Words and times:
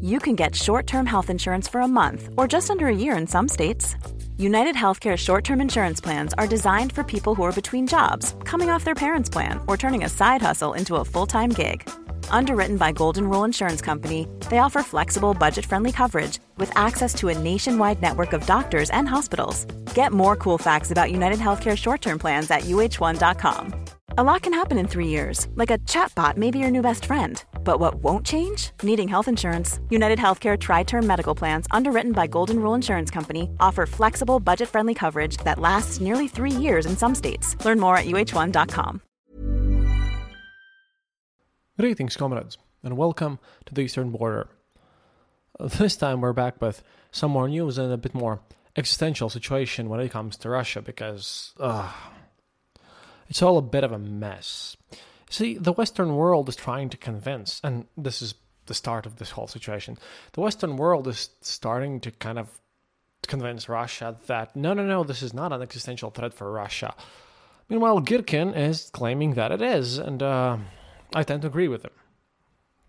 you 0.00 0.18
can 0.18 0.36
get 0.36 0.54
short 0.54 0.86
term 0.86 1.06
health 1.06 1.30
insurance 1.30 1.66
for 1.66 1.80
a 1.80 1.88
month 1.88 2.28
or 2.36 2.46
just 2.46 2.70
under 2.70 2.86
a 2.86 2.96
year 2.96 3.16
in 3.16 3.26
some 3.26 3.48
states. 3.48 3.96
United 4.38 4.76
Healthcare 4.76 5.16
short 5.16 5.44
term 5.44 5.60
insurance 5.60 6.00
plans 6.00 6.34
are 6.34 6.46
designed 6.46 6.92
for 6.92 7.02
people 7.02 7.34
who 7.34 7.42
are 7.42 7.60
between 7.60 7.86
jobs, 7.86 8.34
coming 8.44 8.70
off 8.70 8.84
their 8.84 8.94
parents' 8.94 9.30
plan, 9.30 9.60
or 9.66 9.76
turning 9.76 10.04
a 10.04 10.08
side 10.08 10.42
hustle 10.42 10.74
into 10.74 10.96
a 10.96 11.04
full 11.04 11.26
time 11.26 11.50
gig. 11.50 11.88
Underwritten 12.30 12.76
by 12.76 12.92
Golden 12.92 13.28
Rule 13.28 13.44
Insurance 13.44 13.80
Company, 13.80 14.28
they 14.50 14.58
offer 14.58 14.82
flexible, 14.82 15.32
budget 15.34 15.64
friendly 15.66 15.92
coverage 15.92 16.38
with 16.58 16.70
access 16.76 17.14
to 17.14 17.28
a 17.28 17.38
nationwide 17.38 18.02
network 18.02 18.32
of 18.32 18.46
doctors 18.46 18.90
and 18.90 19.08
hospitals. 19.08 19.64
Get 19.94 20.12
more 20.12 20.36
cool 20.36 20.58
facts 20.58 20.90
about 20.90 21.10
United 21.10 21.38
Healthcare 21.38 21.76
short 21.76 22.02
term 22.02 22.18
plans 22.18 22.50
at 22.50 22.62
uh1.com. 22.62 23.86
A 24.18 24.22
lot 24.22 24.42
can 24.42 24.52
happen 24.52 24.78
in 24.78 24.86
three 24.88 25.08
years, 25.08 25.48
like 25.56 25.70
a 25.70 25.78
chatbot 25.78 26.36
may 26.36 26.50
be 26.50 26.58
your 26.58 26.70
new 26.70 26.82
best 26.82 27.04
friend. 27.04 27.42
But 27.66 27.80
what 27.80 27.96
won't 27.96 28.24
change? 28.24 28.70
Needing 28.84 29.08
health 29.08 29.26
insurance. 29.26 29.80
United 29.90 30.20
Healthcare 30.20 30.56
Tri 30.58 30.84
Term 30.84 31.04
Medical 31.04 31.34
Plans, 31.34 31.66
underwritten 31.72 32.12
by 32.12 32.28
Golden 32.28 32.60
Rule 32.60 32.74
Insurance 32.74 33.10
Company, 33.10 33.50
offer 33.58 33.86
flexible, 33.86 34.38
budget 34.38 34.68
friendly 34.68 34.94
coverage 34.94 35.36
that 35.38 35.58
lasts 35.58 36.00
nearly 36.00 36.28
three 36.28 36.52
years 36.52 36.86
in 36.86 36.96
some 36.96 37.14
states. 37.14 37.56
Learn 37.64 37.80
more 37.80 37.96
at 37.98 38.06
uh1.com. 38.06 39.02
Greetings, 41.76 42.16
comrades, 42.16 42.56
and 42.84 42.96
welcome 42.96 43.40
to 43.66 43.74
the 43.74 43.82
Eastern 43.82 44.10
Border. 44.10 44.48
This 45.58 45.96
time 45.96 46.20
we're 46.20 46.32
back 46.32 46.62
with 46.62 46.84
some 47.10 47.32
more 47.32 47.48
news 47.48 47.78
and 47.78 47.92
a 47.92 47.96
bit 47.96 48.14
more 48.14 48.42
existential 48.76 49.28
situation 49.28 49.88
when 49.88 49.98
it 49.98 50.12
comes 50.12 50.36
to 50.36 50.50
Russia 50.50 50.82
because, 50.82 51.52
uh, 51.58 51.92
it's 53.28 53.42
all 53.42 53.58
a 53.58 53.62
bit 53.62 53.82
of 53.82 53.90
a 53.90 53.98
mess. 53.98 54.76
See, 55.28 55.58
the 55.58 55.72
Western 55.72 56.14
world 56.14 56.48
is 56.48 56.56
trying 56.56 56.88
to 56.90 56.96
convince, 56.96 57.60
and 57.64 57.86
this 57.96 58.22
is 58.22 58.34
the 58.66 58.74
start 58.74 59.06
of 59.06 59.16
this 59.16 59.30
whole 59.32 59.46
situation. 59.46 59.98
The 60.32 60.40
Western 60.40 60.76
world 60.76 61.08
is 61.08 61.30
starting 61.40 62.00
to 62.00 62.10
kind 62.10 62.38
of 62.38 62.60
convince 63.26 63.68
Russia 63.68 64.16
that 64.26 64.54
no, 64.54 64.72
no, 64.72 64.84
no, 64.84 65.02
this 65.04 65.22
is 65.22 65.34
not 65.34 65.52
an 65.52 65.62
existential 65.62 66.10
threat 66.10 66.34
for 66.34 66.50
Russia. 66.52 66.94
Meanwhile, 67.68 68.02
Girkin 68.02 68.56
is 68.56 68.90
claiming 68.92 69.34
that 69.34 69.50
it 69.50 69.60
is, 69.60 69.98
and 69.98 70.22
uh, 70.22 70.58
I 71.14 71.22
tend 71.24 71.42
to 71.42 71.48
agree 71.48 71.68
with 71.68 71.84
him, 71.84 71.90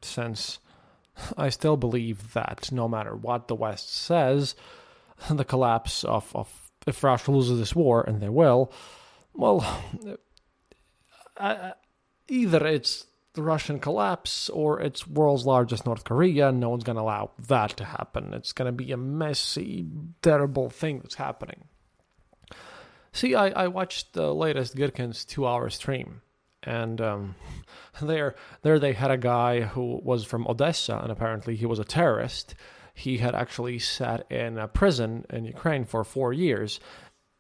since 0.02 0.60
I 1.36 1.50
still 1.50 1.78
believe 1.78 2.34
that 2.34 2.72
no 2.72 2.88
matter 2.88 3.16
what 3.16 3.48
the 3.48 3.56
West 3.56 3.92
says, 3.96 4.56
the 5.30 5.46
collapse 5.46 6.04
of, 6.04 6.36
of 6.36 6.70
if 6.86 7.04
Russia 7.04 7.32
loses 7.32 7.58
this 7.58 7.76
war, 7.76 8.04
and 8.04 8.22
they 8.22 8.30
will, 8.30 8.72
well, 9.34 9.66
uh, 11.38 11.72
either 12.28 12.66
it's 12.66 13.06
the 13.38 13.44
Russian 13.44 13.80
collapse 13.80 14.50
or 14.50 14.82
it's 14.82 15.08
world's 15.08 15.46
largest 15.46 15.86
North 15.86 16.04
Korea. 16.04 16.52
No 16.52 16.70
one's 16.70 16.84
going 16.84 16.96
to 16.96 17.04
allow 17.04 17.32
that 17.48 17.78
to 17.78 17.86
happen. 17.86 18.34
It's 18.34 18.52
going 18.52 18.66
to 18.66 18.72
be 18.72 18.92
a 18.92 18.98
messy, 18.98 19.86
terrible 20.22 20.70
thing 20.70 21.00
that's 21.00 21.16
happening. 21.16 21.66
See, 23.14 23.36
I, 23.36 23.50
I 23.50 23.68
watched 23.68 24.14
the 24.14 24.34
latest 24.34 24.76
Girkin's 24.76 25.24
two-hour 25.24 25.70
stream, 25.70 26.22
and 26.64 27.00
um, 27.00 27.36
there 28.02 28.36
there 28.64 28.80
they 28.80 28.94
had 28.94 29.12
a 29.12 29.18
guy 29.18 29.62
who 29.62 30.02
was 30.04 30.26
from 30.26 30.48
Odessa, 30.48 30.98
and 30.98 31.12
apparently 31.12 31.56
he 31.56 31.66
was 31.66 31.80
a 31.80 31.86
terrorist. 31.86 32.56
He 32.94 33.20
had 33.20 33.36
actually 33.36 33.78
sat 33.78 34.30
in 34.32 34.58
a 34.58 34.68
prison 34.68 35.26
in 35.30 35.46
Ukraine 35.46 35.86
for 35.86 36.04
four 36.04 36.34
years, 36.34 36.80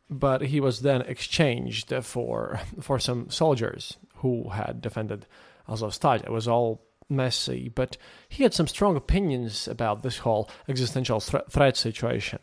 but 0.09 0.41
he 0.41 0.59
was 0.59 0.81
then 0.81 1.01
exchanged 1.01 1.93
for 2.03 2.59
for 2.81 2.99
some 2.99 3.29
soldiers 3.31 3.97
who 4.17 4.49
had 4.49 4.81
defended 4.81 5.25
Azovstal. 5.67 6.23
It 6.23 6.31
was 6.31 6.47
all 6.47 6.81
messy, 7.09 7.69
but 7.69 7.97
he 8.27 8.43
had 8.43 8.53
some 8.53 8.67
strong 8.67 8.95
opinions 8.95 9.67
about 9.67 10.03
this 10.03 10.19
whole 10.19 10.49
existential 10.67 11.19
threat 11.19 11.77
situation. 11.77 12.39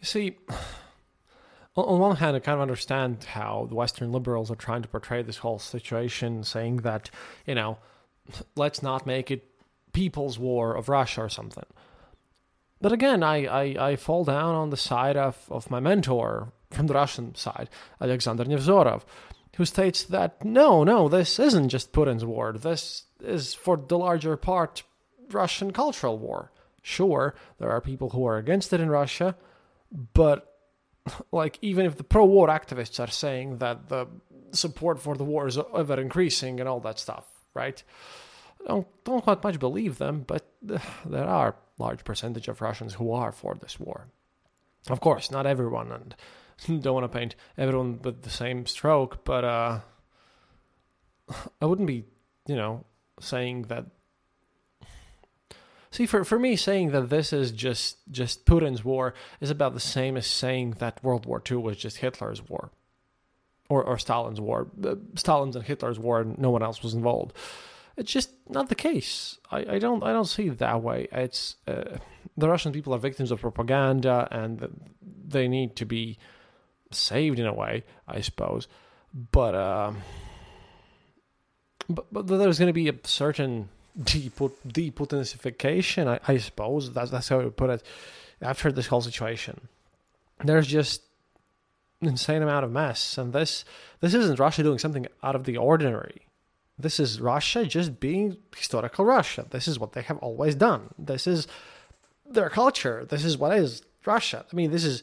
You 0.00 0.06
see, 0.06 0.36
on 1.76 1.98
one 1.98 2.16
hand, 2.16 2.36
I 2.36 2.40
kind 2.40 2.56
of 2.56 2.62
understand 2.62 3.24
how 3.24 3.66
the 3.68 3.74
Western 3.74 4.12
liberals 4.12 4.50
are 4.50 4.56
trying 4.56 4.82
to 4.82 4.88
portray 4.88 5.22
this 5.22 5.38
whole 5.38 5.58
situation, 5.58 6.44
saying 6.44 6.78
that, 6.78 7.10
you 7.46 7.54
know, 7.54 7.78
let's 8.56 8.82
not 8.82 9.06
make 9.06 9.30
it 9.30 9.44
people's 9.92 10.38
war 10.38 10.74
of 10.74 10.88
Russia 10.88 11.22
or 11.22 11.28
something. 11.28 11.66
But 12.80 12.92
again, 12.92 13.22
I, 13.22 13.46
I, 13.46 13.90
I 13.90 13.96
fall 13.96 14.24
down 14.24 14.54
on 14.54 14.70
the 14.70 14.76
side 14.76 15.16
of, 15.16 15.36
of 15.50 15.70
my 15.70 15.80
mentor 15.80 16.52
from 16.70 16.86
the 16.86 16.94
Russian 16.94 17.34
side, 17.34 17.68
Alexander 18.00 18.44
Nevzorov, 18.44 19.02
who 19.58 19.64
states 19.64 20.04
that 20.04 20.44
no, 20.44 20.84
no, 20.84 21.08
this 21.08 21.38
isn't 21.38 21.68
just 21.68 21.92
Putin's 21.92 22.24
war. 22.24 22.52
This 22.52 23.04
is, 23.20 23.54
for 23.54 23.76
the 23.76 23.98
larger 23.98 24.36
part, 24.36 24.82
Russian 25.30 25.72
cultural 25.72 26.18
war. 26.18 26.50
Sure, 26.80 27.34
there 27.58 27.70
are 27.70 27.80
people 27.80 28.10
who 28.10 28.24
are 28.24 28.38
against 28.38 28.72
it 28.72 28.80
in 28.80 28.88
Russia, 28.88 29.36
but 30.14 30.54
like 31.32 31.58
even 31.60 31.84
if 31.84 31.96
the 31.96 32.04
pro-war 32.04 32.48
activists 32.48 32.98
are 32.98 33.10
saying 33.10 33.58
that 33.58 33.88
the 33.88 34.06
support 34.52 35.00
for 35.00 35.14
the 35.16 35.24
war 35.24 35.46
is 35.46 35.58
ever 35.76 36.00
increasing 36.00 36.60
and 36.60 36.68
all 36.68 36.80
that 36.80 36.98
stuff, 36.98 37.26
right? 37.52 37.82
don't 38.66 38.86
don't 39.04 39.22
quite 39.22 39.42
much 39.42 39.58
believe 39.58 39.98
them, 39.98 40.24
but 40.26 40.46
there 40.62 41.24
are 41.24 41.56
large 41.78 42.04
percentage 42.04 42.48
of 42.48 42.60
Russians 42.60 42.94
who 42.94 43.12
are 43.12 43.32
for 43.32 43.54
this 43.54 43.78
war. 43.78 44.06
Of 44.88 45.00
course, 45.00 45.30
not 45.30 45.46
everyone, 45.46 45.92
and 45.92 46.14
don't 46.66 46.94
want 46.94 47.10
to 47.10 47.18
paint 47.18 47.34
everyone 47.56 48.00
with 48.02 48.22
the 48.22 48.30
same 48.30 48.66
stroke, 48.66 49.24
but 49.24 49.44
uh, 49.44 49.80
I 51.60 51.66
wouldn't 51.66 51.86
be, 51.86 52.04
you 52.46 52.56
know, 52.56 52.84
saying 53.20 53.62
that. 53.62 53.86
See, 55.90 56.04
for, 56.04 56.22
for 56.24 56.38
me, 56.38 56.54
saying 56.56 56.90
that 56.90 57.08
this 57.08 57.32
is 57.32 57.50
just 57.50 57.98
just 58.10 58.44
Putin's 58.44 58.84
war 58.84 59.14
is 59.40 59.50
about 59.50 59.74
the 59.74 59.80
same 59.80 60.16
as 60.16 60.26
saying 60.26 60.72
that 60.78 61.02
World 61.02 61.24
War 61.24 61.42
II 61.50 61.58
was 61.58 61.76
just 61.76 61.98
Hitler's 61.98 62.46
war, 62.46 62.70
or 63.68 63.82
or 63.82 63.98
Stalin's 63.98 64.40
war. 64.40 64.68
Uh, 64.84 64.96
Stalin's 65.14 65.56
and 65.56 65.64
Hitler's 65.64 65.98
war, 65.98 66.20
and 66.20 66.38
no 66.38 66.50
one 66.50 66.62
else 66.62 66.82
was 66.82 66.94
involved. 66.94 67.32
It's 67.96 68.12
just 68.12 68.30
not 68.48 68.68
the 68.68 68.74
case. 68.74 69.38
I, 69.50 69.74
I 69.74 69.78
don't 69.78 70.02
I 70.04 70.12
don't 70.12 70.26
see 70.26 70.48
it 70.48 70.58
that 70.58 70.82
way. 70.82 71.08
It's 71.10 71.56
uh, 71.66 71.96
the 72.36 72.48
Russian 72.48 72.72
people 72.72 72.94
are 72.94 72.98
victims 72.98 73.30
of 73.30 73.40
propaganda, 73.40 74.28
and 74.30 74.68
they 75.26 75.48
need 75.48 75.74
to 75.76 75.86
be 75.86 76.18
saved 76.90 77.38
in 77.38 77.46
a 77.46 77.54
way, 77.54 77.84
I 78.06 78.20
suppose. 78.20 78.68
But 79.32 79.54
uh, 79.54 79.92
but, 81.88 82.12
but 82.12 82.26
there's 82.26 82.58
going 82.58 82.68
to 82.68 82.72
be 82.72 82.88
a 82.88 82.94
certain 83.04 83.68
deputinification, 83.98 86.06
I, 86.06 86.20
I 86.26 86.38
suppose. 86.38 86.92
That's 86.92 87.10
that's 87.10 87.28
how 87.28 87.38
would 87.38 87.56
put 87.56 87.70
it. 87.70 87.82
After 88.40 88.70
this 88.70 88.86
whole 88.86 89.00
situation, 89.00 89.68
there's 90.44 90.68
just 90.68 91.02
an 92.00 92.08
insane 92.08 92.42
amount 92.42 92.64
of 92.64 92.70
mess, 92.70 93.18
and 93.18 93.32
this 93.32 93.64
this 94.00 94.14
isn't 94.14 94.38
Russia 94.38 94.62
doing 94.62 94.78
something 94.78 95.06
out 95.22 95.34
of 95.34 95.44
the 95.44 95.56
ordinary 95.56 96.28
this 96.78 97.00
is 97.00 97.20
Russia 97.20 97.66
just 97.66 97.98
being 97.98 98.36
historical 98.56 99.04
Russia. 99.04 99.44
This 99.50 99.66
is 99.66 99.78
what 99.78 99.92
they 99.92 100.02
have 100.02 100.18
always 100.18 100.54
done. 100.54 100.90
This 100.98 101.26
is 101.26 101.48
their 102.24 102.48
culture. 102.48 103.04
This 103.08 103.24
is 103.24 103.36
what 103.36 103.56
is 103.56 103.82
Russia. 104.06 104.46
I 104.50 104.56
mean, 104.56 104.70
this 104.70 104.84
is 104.84 105.02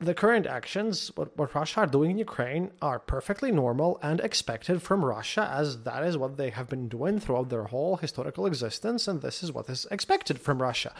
the 0.00 0.14
current 0.14 0.46
actions, 0.46 1.10
what, 1.16 1.36
what 1.36 1.54
Russia 1.54 1.80
are 1.80 1.86
doing 1.86 2.10
in 2.10 2.18
Ukraine, 2.18 2.70
are 2.80 2.98
perfectly 2.98 3.50
normal 3.50 3.98
and 4.02 4.20
expected 4.20 4.82
from 4.82 5.04
Russia, 5.04 5.50
as 5.52 5.82
that 5.82 6.04
is 6.04 6.16
what 6.16 6.36
they 6.36 6.50
have 6.50 6.68
been 6.68 6.88
doing 6.88 7.18
throughout 7.18 7.48
their 7.48 7.64
whole 7.64 7.96
historical 7.96 8.46
existence, 8.46 9.08
and 9.08 9.22
this 9.22 9.42
is 9.42 9.52
what 9.52 9.68
is 9.68 9.86
expected 9.90 10.40
from 10.40 10.62
Russia. 10.62 10.92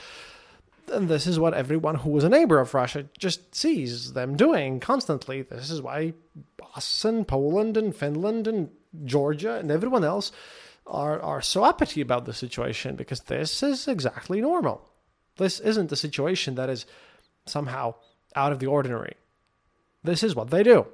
And 0.93 1.09
this 1.09 1.27
is 1.27 1.39
what 1.39 1.55
everyone 1.55 1.97
who 1.97 2.17
is 2.17 2.25
a 2.25 2.29
neighbor 2.29 2.59
of 2.59 2.73
Russia 2.73 3.07
just 3.19 3.55
sees 3.55 4.15
them 4.15 4.37
doing 4.37 4.81
constantly. 4.81 5.43
This 5.43 5.71
is 5.71 5.83
why 5.83 6.15
us 6.75 7.05
and 7.05 7.29
Poland 7.29 7.77
and 7.77 7.95
Finland 7.95 8.47
and 8.47 8.71
Georgia 9.05 9.59
and 9.59 9.71
everyone 9.71 10.05
else 10.05 10.33
are, 10.87 11.21
are 11.21 11.43
so 11.43 11.63
uppity 11.65 12.01
about 12.01 12.25
the 12.25 12.33
situation 12.33 12.97
because 12.97 13.21
this 13.21 13.63
is 13.63 13.87
exactly 13.87 14.41
normal. 14.41 14.89
This 15.37 15.61
isn't 15.61 15.93
a 15.93 15.97
situation 15.97 16.55
that 16.55 16.71
is 16.71 16.87
somehow 17.45 17.95
out 18.35 18.53
of 18.53 18.59
the 18.59 18.67
ordinary. 18.67 19.15
This 20.05 20.23
is 20.23 20.35
what 20.35 20.51
they 20.51 20.63
do. 20.63 20.87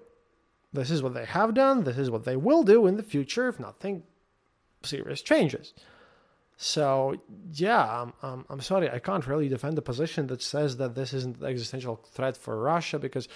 This 0.72 0.90
is 0.90 1.02
what 1.02 1.14
they 1.14 1.25
have 1.25 1.54
done. 1.54 1.84
This 1.84 1.98
is 1.98 2.10
what 2.10 2.25
they 2.25 2.36
will 2.36 2.62
do 2.62 2.86
in 2.86 2.96
the 2.96 3.02
future 3.02 3.48
if 3.48 3.60
nothing 3.60 4.02
serious 4.82 5.22
changes. 5.22 5.72
So, 6.56 7.16
yeah, 7.52 8.02
I'm, 8.02 8.12
I'm, 8.22 8.44
I'm 8.48 8.60
sorry, 8.60 8.88
I 8.90 8.98
can't 8.98 9.26
really 9.26 9.48
defend 9.48 9.76
the 9.76 9.82
position 9.82 10.28
that 10.28 10.42
says 10.42 10.76
that 10.76 10.94
this 10.94 11.12
isn't 11.12 11.40
an 11.40 11.46
existential 11.46 11.96
threat 12.12 12.36
for 12.36 12.60
Russia 12.60 12.98
because 12.98 13.28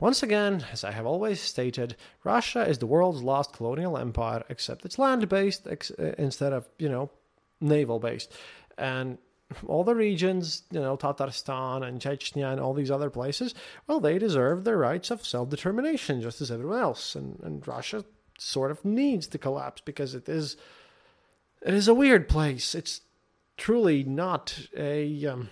Once 0.00 0.22
again, 0.22 0.64
as 0.72 0.82
I 0.82 0.92
have 0.92 1.04
always 1.04 1.40
stated, 1.40 1.94
Russia 2.24 2.66
is 2.66 2.78
the 2.78 2.86
world's 2.86 3.22
last 3.22 3.52
colonial 3.52 3.98
empire, 3.98 4.42
except 4.48 4.86
it's 4.86 4.98
land 4.98 5.28
based 5.28 5.66
ex- 5.68 5.90
uh, 5.90 6.14
instead 6.16 6.54
of, 6.54 6.66
you 6.78 6.88
know, 6.88 7.10
naval 7.60 7.98
based. 7.98 8.32
And 8.78 9.18
all 9.66 9.84
the 9.84 9.94
regions, 9.94 10.62
you 10.70 10.80
know, 10.80 10.96
Tatarstan 10.96 11.86
and 11.86 12.00
Chechnya 12.00 12.52
and 12.52 12.60
all 12.60 12.74
these 12.74 12.90
other 12.90 13.10
places, 13.10 13.54
well, 13.86 14.00
they 14.00 14.18
deserve 14.18 14.64
their 14.64 14.78
rights 14.78 15.10
of 15.10 15.24
self 15.26 15.50
determination 15.50 16.20
just 16.20 16.40
as 16.40 16.50
everyone 16.50 16.78
else. 16.78 17.14
And, 17.14 17.40
and 17.42 17.66
Russia 17.66 18.04
sort 18.38 18.70
of 18.70 18.84
needs 18.84 19.26
to 19.28 19.38
collapse 19.38 19.82
because 19.84 20.14
it 20.14 20.28
is 20.28 20.56
it 21.62 21.74
is 21.74 21.88
a 21.88 21.94
weird 21.94 22.28
place. 22.28 22.74
It's 22.74 23.02
truly 23.56 24.02
not 24.02 24.58
a 24.76 25.26
um, 25.26 25.50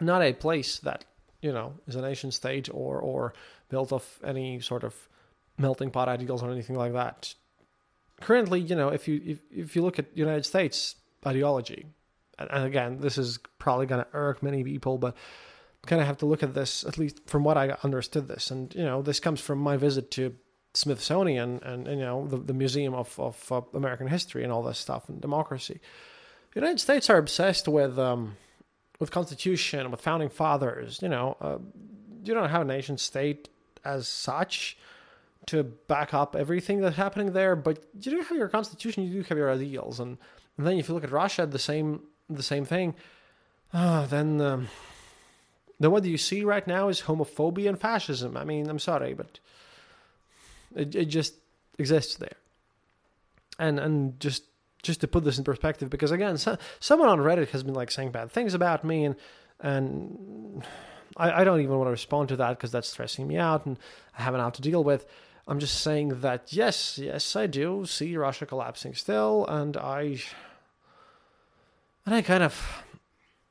not 0.00 0.22
a 0.22 0.32
place 0.32 0.78
that 0.80 1.04
you 1.42 1.52
know 1.52 1.74
is 1.86 1.96
a 1.96 2.02
nation 2.02 2.30
state 2.30 2.68
or 2.72 3.00
or 3.00 3.34
built 3.68 3.92
of 3.92 4.18
any 4.24 4.60
sort 4.60 4.84
of 4.84 5.08
melting 5.58 5.90
pot 5.90 6.08
ideals 6.08 6.42
or 6.42 6.50
anything 6.50 6.76
like 6.76 6.92
that. 6.92 7.34
Currently, 8.20 8.60
you 8.60 8.76
know, 8.76 8.88
if 8.88 9.08
you 9.08 9.20
if, 9.24 9.40
if 9.50 9.76
you 9.76 9.82
look 9.82 9.98
at 9.98 10.16
United 10.16 10.44
States 10.44 10.96
ideology, 11.26 11.86
and, 12.40 12.64
again, 12.64 12.98
this 13.00 13.18
is 13.18 13.38
probably 13.58 13.86
going 13.86 14.02
to 14.02 14.10
irk 14.12 14.42
many 14.42 14.64
people, 14.64 14.98
but 14.98 15.16
kind 15.86 16.00
of 16.00 16.06
have 16.06 16.18
to 16.18 16.26
look 16.26 16.42
at 16.42 16.54
this 16.54 16.84
at 16.84 16.98
least 16.98 17.20
from 17.26 17.42
what 17.42 17.56
I 17.56 17.76
understood 17.82 18.28
this, 18.28 18.50
and 18.50 18.74
you 18.74 18.84
know, 18.84 19.02
this 19.02 19.20
comes 19.20 19.40
from 19.40 19.58
my 19.58 19.76
visit 19.76 20.10
to 20.12 20.34
Smithsonian 20.74 21.60
and, 21.64 21.88
and 21.88 21.98
you 21.98 22.04
know 22.04 22.26
the, 22.26 22.36
the 22.36 22.54
Museum 22.54 22.94
of, 22.94 23.18
of 23.18 23.52
uh, 23.52 23.60
American 23.74 24.06
History 24.06 24.44
and 24.44 24.52
all 24.52 24.62
this 24.62 24.78
stuff 24.78 25.08
and 25.08 25.20
democracy. 25.20 25.80
The 26.52 26.60
United 26.60 26.80
States 26.80 27.10
are 27.10 27.18
obsessed 27.18 27.66
with 27.66 27.98
um, 27.98 28.36
with 28.98 29.10
Constitution, 29.10 29.90
with 29.90 30.00
founding 30.00 30.28
fathers. 30.28 31.00
You 31.02 31.08
know, 31.08 31.36
uh, 31.40 31.58
you 32.24 32.34
don't 32.34 32.50
have 32.50 32.62
a 32.62 32.64
nation 32.64 32.98
state 32.98 33.48
as 33.84 34.06
such 34.06 34.76
to 35.46 35.64
back 35.64 36.12
up 36.14 36.36
everything 36.36 36.80
that's 36.80 36.96
happening 36.96 37.32
there, 37.32 37.56
but 37.56 37.82
you 37.98 38.12
do 38.12 38.20
have 38.20 38.36
your 38.36 38.48
Constitution. 38.48 39.04
You 39.04 39.22
do 39.22 39.28
have 39.28 39.38
your 39.38 39.50
ideals, 39.50 39.98
and, 39.98 40.18
and 40.56 40.66
then 40.66 40.78
if 40.78 40.88
you 40.88 40.94
look 40.94 41.04
at 41.04 41.10
Russia, 41.10 41.46
the 41.46 41.58
same 41.58 42.02
the 42.36 42.42
same 42.42 42.64
thing. 42.64 42.94
Uh, 43.72 44.06
then 44.06 44.40
um, 44.40 44.68
then 45.78 45.90
what 45.90 46.02
do 46.02 46.10
you 46.10 46.18
see 46.18 46.44
right 46.44 46.66
now 46.66 46.88
is 46.88 47.02
homophobia 47.02 47.68
and 47.68 47.80
fascism. 47.80 48.36
I 48.36 48.44
mean, 48.44 48.68
I'm 48.68 48.78
sorry, 48.78 49.14
but 49.14 49.38
it, 50.74 50.94
it 50.94 51.04
just 51.06 51.34
exists 51.78 52.16
there. 52.16 52.36
And 53.58 53.78
and 53.78 54.20
just 54.20 54.44
just 54.82 55.00
to 55.02 55.08
put 55.08 55.24
this 55.24 55.38
in 55.38 55.44
perspective, 55.44 55.90
because 55.90 56.10
again, 56.10 56.38
so, 56.38 56.56
someone 56.80 57.08
on 57.08 57.18
Reddit 57.18 57.50
has 57.50 57.62
been 57.62 57.74
like 57.74 57.90
saying 57.90 58.12
bad 58.12 58.30
things 58.30 58.54
about 58.54 58.84
me, 58.84 59.04
and 59.04 59.16
and 59.60 60.64
I, 61.16 61.40
I 61.40 61.44
don't 61.44 61.60
even 61.60 61.76
want 61.76 61.86
to 61.86 61.92
respond 61.92 62.28
to 62.30 62.36
that 62.36 62.50
because 62.50 62.72
that's 62.72 62.88
stressing 62.88 63.26
me 63.26 63.36
out, 63.36 63.66
and 63.66 63.78
I 64.18 64.22
have 64.22 64.34
enough 64.34 64.54
to 64.54 64.62
deal 64.62 64.82
with. 64.84 65.06
I'm 65.46 65.58
just 65.58 65.80
saying 65.80 66.20
that 66.20 66.52
yes, 66.52 66.98
yes, 66.98 67.36
I 67.36 67.46
do 67.46 67.84
see 67.86 68.16
Russia 68.16 68.46
collapsing 68.46 68.94
still, 68.94 69.46
and 69.46 69.76
I 69.76 70.20
and 72.06 72.14
I 72.14 72.22
kind 72.22 72.42
of 72.42 72.84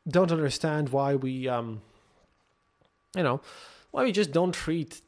don't 0.08 0.32
understand 0.32 0.90
why 0.90 1.16
we 1.16 1.48
um 1.48 1.82
you 3.16 3.24
know 3.24 3.42
why 3.92 4.04
we 4.04 4.12
just 4.12 4.32
don't 4.32 4.54
treat 4.54 5.02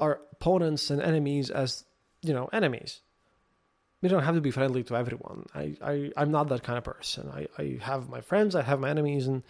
our 0.00 0.20
opponents 0.32 0.90
and 0.90 1.02
enemies 1.02 1.50
as 1.50 1.84
you 2.22 2.32
know 2.32 2.48
enemies. 2.52 3.00
We 4.00 4.08
don't 4.08 4.22
have 4.22 4.36
to 4.36 4.40
be 4.40 4.52
friendly 4.52 4.84
to 4.84 4.96
everyone. 4.96 5.46
I, 5.54 5.76
I 5.82 6.12
i'm 6.16 6.30
not 6.30 6.48
that 6.48 6.62
kind 6.62 6.78
of 6.78 6.84
person. 6.84 7.30
I, 7.30 7.46
I 7.58 7.78
have 7.82 8.08
my 8.08 8.20
friends 8.20 8.54
i 8.54 8.62
have 8.62 8.80
my 8.80 8.90
enemies 8.90 9.26
and 9.26 9.42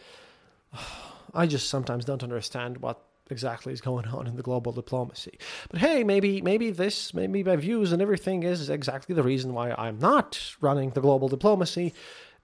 i 1.34 1.46
just 1.46 1.68
sometimes 1.68 2.04
don't 2.04 2.22
understand 2.22 2.78
what 2.78 3.02
exactly 3.30 3.74
is 3.74 3.82
going 3.82 4.06
on 4.06 4.26
in 4.26 4.36
the 4.36 4.42
global 4.42 4.72
diplomacy. 4.72 5.38
But 5.70 5.80
hey 5.80 6.02
maybe 6.02 6.40
maybe 6.40 6.70
this 6.70 7.12
maybe 7.12 7.44
my 7.44 7.56
views 7.56 7.92
and 7.92 8.00
everything 8.00 8.42
is 8.42 8.70
exactly 8.70 9.14
the 9.14 9.22
reason 9.22 9.52
why 9.52 9.72
i'm 9.72 9.98
not 9.98 10.54
running 10.60 10.90
the 10.90 11.02
global 11.02 11.28
diplomacy 11.28 11.92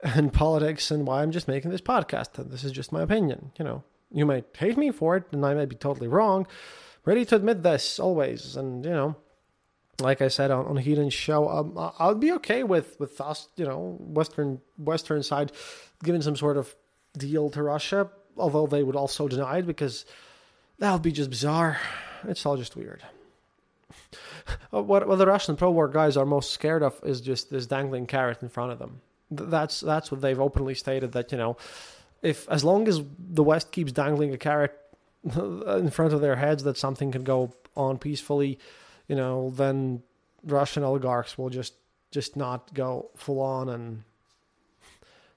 and 0.04 0.32
politics 0.44 0.90
and 0.90 1.06
why 1.06 1.22
i'm 1.22 1.32
just 1.32 1.48
making 1.48 1.70
this 1.70 1.80
podcast 1.80 2.38
and 2.38 2.50
this 2.50 2.62
is 2.62 2.72
just 2.72 2.92
my 2.92 3.02
opinion 3.02 3.50
you 3.58 3.64
know 3.64 3.82
you 4.12 4.24
might 4.24 4.44
hate 4.56 4.76
me 4.76 4.90
for 4.90 5.16
it 5.16 5.24
and 5.32 5.44
i 5.44 5.54
might 5.54 5.68
be 5.68 5.76
totally 5.76 6.08
wrong 6.08 6.46
ready 7.04 7.24
to 7.24 7.36
admit 7.36 7.62
this 7.62 7.98
always. 7.98 8.56
And 8.56 8.84
you 8.84 8.90
know, 8.90 9.16
like 10.00 10.22
I 10.22 10.28
said 10.28 10.50
on 10.50 10.66
on 10.66 10.76
Heaton's 10.76 11.14
show, 11.14 11.48
um, 11.48 11.92
I'll 11.98 12.14
be 12.14 12.32
okay 12.32 12.62
with 12.62 12.98
with 12.98 13.20
us, 13.20 13.48
you 13.56 13.64
know, 13.64 13.96
Western 14.00 14.60
Western 14.78 15.22
side 15.22 15.52
giving 16.02 16.22
some 16.22 16.36
sort 16.36 16.56
of 16.56 16.74
deal 17.16 17.50
to 17.50 17.62
Russia, 17.62 18.10
although 18.36 18.66
they 18.66 18.82
would 18.82 18.96
also 18.96 19.28
deny 19.28 19.58
it 19.58 19.66
because 19.66 20.04
that 20.78 20.92
would 20.92 21.02
be 21.02 21.12
just 21.12 21.30
bizarre. 21.30 21.78
It's 22.26 22.44
all 22.44 22.56
just 22.56 22.76
weird. 22.76 23.02
what, 24.70 25.06
what 25.06 25.16
the 25.16 25.26
Russian 25.26 25.56
pro-war 25.56 25.88
guys 25.88 26.16
are 26.16 26.26
most 26.26 26.50
scared 26.50 26.82
of 26.82 26.98
is 27.04 27.20
just 27.20 27.50
this 27.50 27.66
dangling 27.66 28.06
carrot 28.06 28.42
in 28.42 28.48
front 28.48 28.72
of 28.72 28.78
them. 28.78 29.00
That's 29.36 29.80
that's 29.80 30.10
what 30.10 30.20
they've 30.20 30.40
openly 30.40 30.74
stated 30.74 31.12
that 31.12 31.32
you 31.32 31.38
know, 31.38 31.56
if 32.22 32.48
as 32.48 32.64
long 32.64 32.88
as 32.88 33.00
the 33.18 33.42
West 33.42 33.72
keeps 33.72 33.92
dangling 33.92 34.32
a 34.32 34.38
carrot 34.38 34.78
in 35.24 35.90
front 35.90 36.12
of 36.12 36.20
their 36.20 36.36
heads 36.36 36.64
that 36.64 36.76
something 36.76 37.12
can 37.12 37.24
go 37.24 37.52
on 37.76 37.98
peacefully, 37.98 38.58
you 39.08 39.16
know, 39.16 39.50
then 39.50 40.02
Russian 40.44 40.82
oligarchs 40.84 41.38
will 41.38 41.50
just 41.50 41.74
just 42.10 42.36
not 42.36 42.72
go 42.74 43.10
full 43.16 43.40
on 43.40 43.68
and 43.68 44.04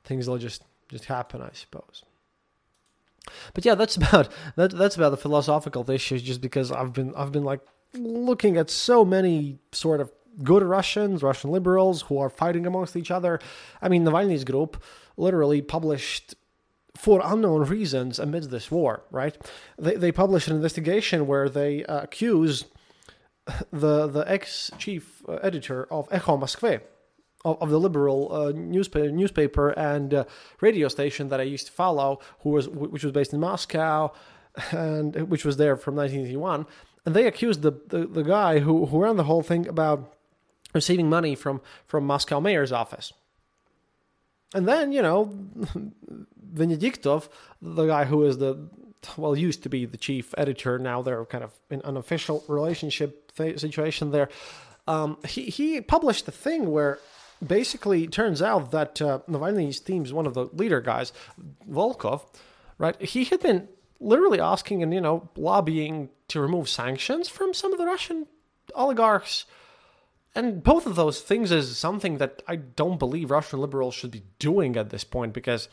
things 0.04 0.28
will 0.28 0.38
just 0.38 0.64
just 0.90 1.06
happen, 1.06 1.42
I 1.42 1.50
suppose. 1.54 2.04
But 3.54 3.66
yeah, 3.66 3.76
that's 3.76 3.96
about 3.98 4.30
that, 4.56 4.72
that's 4.72 4.96
about 4.96 5.10
the 5.10 5.18
philosophical 5.18 5.90
issues. 5.90 6.22
Just 6.24 6.42
because 6.42 6.72
I've 6.72 6.94
been 6.94 7.14
I've 7.16 7.32
been 7.32 7.44
like 7.44 7.62
looking 7.94 8.58
at 8.58 8.70
so 8.70 9.04
many 9.06 9.60
sort 9.72 10.02
of 10.02 10.12
good 10.44 10.64
Russians, 10.64 11.24
Russian 11.24 11.52
liberals 11.52 12.04
who 12.04 12.18
are 12.20 12.30
fighting 12.30 12.66
amongst 12.66 12.96
each 12.96 13.12
other. 13.12 13.40
I 13.82 13.90
mean, 13.90 14.04
Navalny's 14.04 14.44
group 14.44 14.82
literally 15.18 15.62
published 15.62 16.36
for 16.96 17.22
unknown 17.24 17.64
reasons 17.66 18.20
amidst 18.20 18.50
this 18.50 18.72
war, 18.72 19.04
right? 19.12 19.38
They, 19.78 19.96
they 19.96 20.12
published 20.12 20.48
an 20.48 20.56
investigation 20.56 21.28
where 21.28 21.48
they 21.48 21.86
uh, 21.86 22.02
accuse 22.02 22.66
the 23.72 24.08
the 24.08 24.24
ex 24.28 24.72
chief 24.78 25.24
uh, 25.28 25.34
editor 25.36 25.88
of 25.92 26.08
Echo 26.12 26.38
Moskvy, 26.38 26.82
of, 27.46 27.62
of 27.62 27.70
the 27.70 27.80
liberal 27.80 28.34
uh, 28.34 28.52
newspaper 28.52 29.10
newspaper 29.12 29.70
and 29.70 30.14
uh, 30.14 30.24
radio 30.60 30.88
station 30.88 31.30
that 31.30 31.40
I 31.40 31.44
used 31.44 31.68
to 31.68 31.72
follow, 31.72 32.20
who 32.42 32.50
was 32.50 32.68
which 32.68 33.04
was 33.04 33.14
based 33.14 33.34
in 33.34 33.40
Moscow, 33.40 34.12
and 34.72 35.30
which 35.30 35.46
was 35.46 35.58
there 35.58 35.78
from 35.78 35.96
1981, 35.96 36.66
and 37.06 37.16
they 37.16 37.26
accused 37.26 37.62
the, 37.62 37.74
the, 37.88 38.06
the 38.08 38.24
guy 38.24 38.60
who 38.60 38.88
who 38.88 39.02
ran 39.04 39.18
the 39.18 39.24
whole 39.24 39.44
thing 39.44 39.68
about 39.68 40.17
receiving 40.78 41.10
money 41.10 41.34
from 41.36 41.62
from 41.86 42.06
Moscow 42.06 42.40
mayor's 42.40 42.72
office. 42.72 43.08
And 44.54 44.68
then 44.68 44.92
you 44.92 45.02
know 45.02 45.20
Venediktov, 46.54 47.30
the 47.62 47.88
guy 47.88 48.06
who 48.06 48.24
is 48.24 48.38
the 48.38 48.70
well 49.18 49.36
used 49.36 49.64
to 49.64 49.70
be 49.70 49.86
the 49.86 49.98
chief 49.98 50.34
editor, 50.38 50.80
now 50.80 51.02
they're 51.02 51.26
kind 51.26 51.44
of 51.44 51.52
in 51.70 51.82
an 51.84 51.98
official 51.98 52.44
relationship 52.48 53.32
th- 53.36 53.60
situation 53.60 54.12
there. 54.12 54.30
Um, 54.88 55.18
he 55.28 55.44
he 55.58 55.82
published 55.82 56.28
a 56.28 56.32
thing 56.32 56.72
where 56.72 57.00
basically 57.46 58.06
it 58.06 58.12
turns 58.12 58.42
out 58.42 58.72
that 58.72 59.02
uh, 59.02 59.20
Navalny's 59.30 59.80
team's 59.80 60.14
one 60.14 60.26
of 60.26 60.34
the 60.34 60.46
leader 60.54 60.82
guys, 60.82 61.12
Volkov, 61.70 62.22
right? 62.78 63.00
He 63.02 63.26
had 63.26 63.42
been 63.42 63.68
literally 64.00 64.40
asking 64.40 64.84
and 64.84 64.94
you 64.94 65.02
know 65.02 65.30
lobbying 65.36 66.10
to 66.30 66.40
remove 66.40 66.70
sanctions 66.70 67.30
from 67.30 67.54
some 67.54 67.72
of 67.74 67.80
the 67.80 67.86
Russian 67.86 68.28
oligarchs. 68.76 69.46
And 70.38 70.62
both 70.62 70.86
of 70.86 70.96
those 70.96 71.20
things 71.20 71.52
is 71.52 71.80
something 71.80 72.20
that 72.20 72.44
I 72.48 72.58
don't 72.58 73.00
believe 73.00 73.32
Russian 73.32 73.60
liberals 73.60 73.96
should 73.96 74.12
be 74.12 74.22
doing 74.38 74.78
at 74.78 74.92
this 74.92 75.04
point 75.04 75.34
because 75.34 75.68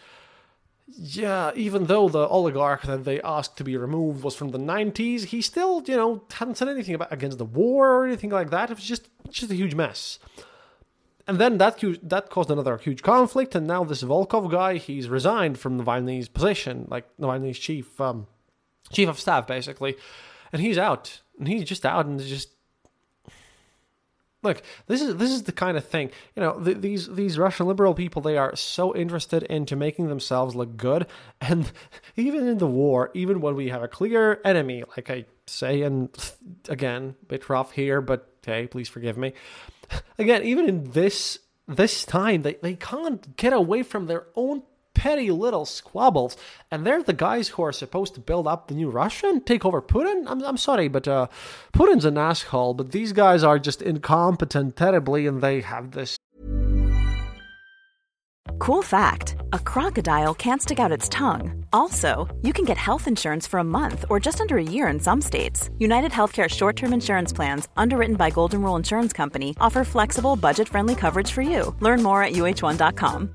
yeah, 0.86 1.52
even 1.54 1.84
though 1.84 2.08
the 2.08 2.26
oligarch 2.26 2.82
that 2.84 3.04
they 3.04 3.20
asked 3.20 3.58
to 3.58 3.64
be 3.64 3.76
removed 3.76 4.24
was 4.24 4.34
from 4.34 4.52
the 4.52 4.58
90s, 4.58 5.24
he 5.24 5.42
still, 5.42 5.82
you 5.86 5.96
know, 5.96 6.24
hadn't 6.32 6.56
said 6.56 6.68
anything 6.68 6.94
about 6.94 7.12
against 7.12 7.36
the 7.36 7.44
war 7.44 7.90
or 7.90 8.06
anything 8.06 8.30
like 8.30 8.48
that. 8.50 8.70
It 8.70 8.76
was 8.76 8.84
just 8.84 9.10
just 9.28 9.52
a 9.52 9.54
huge 9.54 9.74
mess. 9.74 10.18
And 11.26 11.38
then 11.38 11.58
that 11.58 11.82
that 12.02 12.30
caused 12.30 12.50
another 12.50 12.78
huge 12.78 13.02
conflict, 13.02 13.54
and 13.54 13.66
now 13.66 13.84
this 13.84 14.02
Volkov 14.02 14.50
guy, 14.50 14.78
he's 14.78 15.10
resigned 15.10 15.58
from 15.58 15.78
Navalny's 15.78 16.28
position, 16.28 16.86
like 16.90 17.04
Navalny's 17.18 17.58
chief 17.58 18.00
um, 18.00 18.28
chief 18.90 19.10
of 19.10 19.20
staff, 19.20 19.46
basically, 19.46 19.96
and 20.54 20.62
he's 20.62 20.78
out, 20.78 21.20
and 21.38 21.48
he's 21.48 21.64
just 21.64 21.84
out, 21.84 22.06
and 22.06 22.18
just 22.20 22.53
Look, 24.44 24.62
this 24.86 25.00
is 25.00 25.16
this 25.16 25.30
is 25.30 25.44
the 25.44 25.52
kind 25.52 25.76
of 25.76 25.84
thing 25.86 26.10
you 26.36 26.42
know. 26.42 26.60
Th- 26.60 26.76
these 26.76 27.08
these 27.08 27.38
Russian 27.38 27.66
liberal 27.66 27.94
people 27.94 28.22
they 28.22 28.36
are 28.36 28.54
so 28.54 28.94
interested 28.94 29.42
into 29.44 29.74
making 29.74 30.08
themselves 30.08 30.54
look 30.54 30.76
good, 30.76 31.06
and 31.40 31.72
even 32.16 32.46
in 32.46 32.58
the 32.58 32.66
war, 32.66 33.10
even 33.14 33.40
when 33.40 33.56
we 33.56 33.70
have 33.70 33.82
a 33.82 33.88
clear 33.88 34.40
enemy, 34.44 34.84
like 34.96 35.10
I 35.10 35.24
say, 35.46 35.82
and 35.82 36.10
again, 36.68 37.16
bit 37.26 37.48
rough 37.48 37.72
here, 37.72 38.00
but 38.00 38.28
hey, 38.44 38.66
please 38.66 38.88
forgive 38.88 39.16
me. 39.16 39.32
Again, 40.18 40.42
even 40.44 40.68
in 40.68 40.90
this 40.90 41.38
this 41.66 42.04
time, 42.04 42.42
they 42.42 42.54
they 42.54 42.74
can't 42.74 43.36
get 43.36 43.52
away 43.52 43.82
from 43.82 44.06
their 44.06 44.26
own 44.36 44.62
petty 44.94 45.30
little 45.30 45.66
squabbles, 45.66 46.36
and 46.70 46.86
they're 46.86 47.02
the 47.02 47.12
guys 47.12 47.48
who 47.48 47.62
are 47.62 47.72
supposed 47.72 48.14
to 48.14 48.20
build 48.20 48.46
up 48.46 48.68
the 48.68 48.74
new 48.74 48.90
Russia 48.90 49.28
and 49.28 49.44
take 49.44 49.64
over 49.64 49.82
Putin. 49.82 50.24
I'm, 50.26 50.42
I'm 50.42 50.56
sorry, 50.56 50.88
but 50.88 51.06
uh, 51.06 51.26
Putin's 51.72 52.04
an 52.04 52.16
asshole, 52.16 52.74
but 52.74 52.92
these 52.92 53.12
guys 53.12 53.42
are 53.42 53.58
just 53.58 53.82
incompetent 53.82 54.76
terribly, 54.76 55.26
and 55.26 55.42
they 55.42 55.60
have 55.60 55.90
this. 55.90 56.16
Cool 58.58 58.82
fact 58.82 59.36
a 59.52 59.58
crocodile 59.58 60.34
can't 60.34 60.62
stick 60.62 60.78
out 60.78 60.92
its 60.92 61.08
tongue. 61.08 61.64
Also, 61.72 62.34
you 62.42 62.52
can 62.52 62.64
get 62.64 62.76
health 62.76 63.08
insurance 63.08 63.46
for 63.46 63.58
a 63.58 63.64
month 63.64 64.04
or 64.08 64.20
just 64.20 64.40
under 64.40 64.58
a 64.58 64.62
year 64.62 64.86
in 64.88 65.00
some 65.00 65.20
states. 65.20 65.70
United 65.78 66.12
Healthcare 66.12 66.48
short 66.48 66.76
term 66.76 66.92
insurance 66.92 67.32
plans, 67.32 67.68
underwritten 67.76 68.16
by 68.16 68.30
Golden 68.30 68.62
Rule 68.62 68.76
Insurance 68.76 69.12
Company, 69.12 69.54
offer 69.60 69.84
flexible, 69.84 70.36
budget 70.36 70.68
friendly 70.68 70.94
coverage 70.94 71.30
for 71.30 71.42
you. 71.42 71.74
Learn 71.80 72.02
more 72.02 72.22
at 72.22 72.32
uh1.com. 72.32 73.34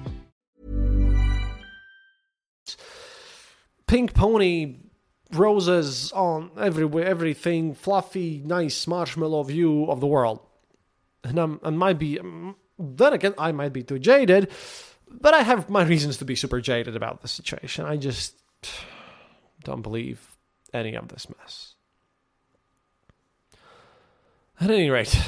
pink 3.91 4.13
pony 4.13 4.77
roses 5.33 6.13
on 6.13 6.49
everywhere, 6.57 7.05
everything, 7.05 7.73
fluffy, 7.73 8.41
nice 8.45 8.87
marshmallow 8.87 9.43
view 9.43 9.91
of 9.91 9.99
the 9.99 10.07
world. 10.07 10.39
And 11.25 11.37
I'm, 11.37 11.59
I 11.61 11.71
might 11.71 11.99
be, 11.99 12.17
um, 12.17 12.55
then 12.79 13.11
again, 13.11 13.33
I 13.37 13.51
might 13.51 13.73
be 13.73 13.83
too 13.83 13.99
jaded, 13.99 14.49
but 15.09 15.33
I 15.33 15.41
have 15.41 15.69
my 15.69 15.83
reasons 15.83 16.17
to 16.17 16.25
be 16.25 16.35
super 16.35 16.61
jaded 16.61 16.95
about 16.95 17.21
the 17.21 17.27
situation. 17.27 17.83
I 17.83 17.97
just 17.97 18.33
don't 19.65 19.81
believe 19.81 20.25
any 20.73 20.95
of 20.95 21.09
this 21.09 21.27
mess. 21.29 21.70
At 24.61 24.69
any 24.69 24.89
rate, 24.91 25.19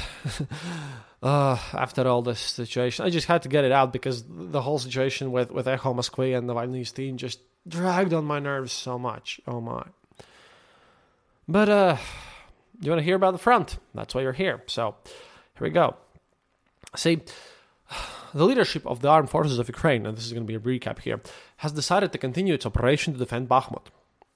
uh, 1.22 1.58
after 1.72 2.06
all 2.06 2.22
this 2.22 2.38
situation, 2.38 3.04
I 3.04 3.10
just 3.10 3.26
had 3.26 3.42
to 3.42 3.48
get 3.48 3.64
it 3.64 3.72
out 3.72 3.92
because 3.92 4.24
the 4.28 4.62
whole 4.62 4.78
situation 4.78 5.32
with, 5.32 5.50
with 5.50 5.66
Echo 5.66 5.92
Moskvy 5.92 6.38
and 6.38 6.48
the 6.48 6.54
Navalny 6.54 6.90
team 6.94 7.16
just 7.16 7.40
dragged 7.66 8.14
on 8.14 8.24
my 8.24 8.38
nerves 8.38 8.72
so 8.72 8.98
much. 8.98 9.40
Oh 9.46 9.60
my. 9.60 9.84
But 11.48 11.68
uh 11.68 11.96
you 12.80 12.90
want 12.90 13.00
to 13.00 13.04
hear 13.04 13.16
about 13.16 13.32
the 13.32 13.38
front? 13.38 13.78
That's 13.94 14.14
why 14.14 14.22
you're 14.22 14.32
here. 14.32 14.62
So 14.66 14.96
here 15.56 15.66
we 15.66 15.70
go. 15.70 15.96
See, 16.96 17.20
the 18.34 18.44
leadership 18.44 18.86
of 18.86 19.00
the 19.00 19.08
armed 19.08 19.30
forces 19.30 19.58
of 19.58 19.68
Ukraine, 19.68 20.06
and 20.06 20.16
this 20.16 20.26
is 20.26 20.32
going 20.32 20.46
to 20.46 20.46
be 20.46 20.56
a 20.56 20.78
recap 20.78 21.00
here, 21.00 21.20
has 21.58 21.72
decided 21.72 22.12
to 22.12 22.18
continue 22.18 22.54
its 22.54 22.66
operation 22.66 23.12
to 23.12 23.18
defend 23.18 23.48
Bakhmut. 23.48 23.86